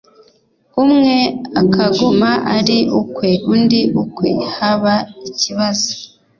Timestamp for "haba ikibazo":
4.55-5.89